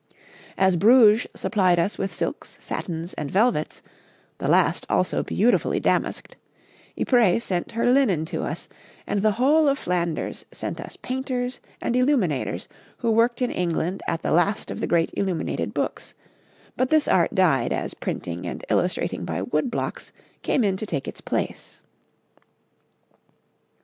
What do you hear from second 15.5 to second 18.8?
books, but this art died as printing and